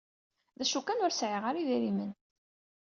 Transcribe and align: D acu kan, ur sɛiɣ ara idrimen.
D 0.57 0.61
acu 0.63 0.79
kan, 0.81 1.03
ur 1.05 1.13
sɛiɣ 1.13 1.43
ara 1.49 1.59
idrimen. 1.61 2.11